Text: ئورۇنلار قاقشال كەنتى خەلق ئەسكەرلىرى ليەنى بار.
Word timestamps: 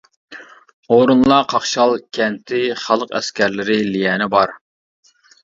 ئورۇنلار 0.95 1.45
قاقشال 1.53 1.93
كەنتى 2.19 2.63
خەلق 2.85 3.15
ئەسكەرلىرى 3.21 3.79
ليەنى 3.93 4.31
بار. 4.35 4.57